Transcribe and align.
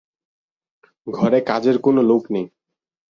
ঘরে 1.07 1.39
কাজের 1.41 1.77
কোনো 1.77 2.01
লোক 2.01 2.23
নেই। 2.29 2.45